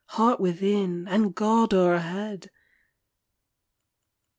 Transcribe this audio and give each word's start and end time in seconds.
Heart 0.17 0.39
within, 0.39 1.07
and 1.07 1.35
God 1.35 1.75
o'erhead 1.75 2.49